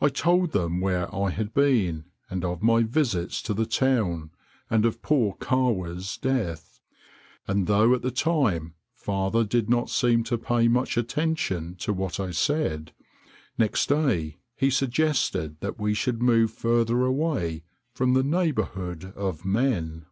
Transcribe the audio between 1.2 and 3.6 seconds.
had been, and of my visits to